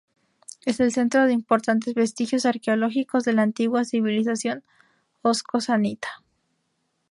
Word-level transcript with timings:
Es 0.65 0.79
el 0.79 0.91
centro 0.91 1.27
de 1.27 1.33
importantes 1.33 1.93
vestigios 1.93 2.47
arqueológicos 2.47 3.23
de 3.23 3.33
la 3.33 3.43
antigua 3.43 3.85
civilización 3.85 4.63
osco-sannita. 5.21 6.23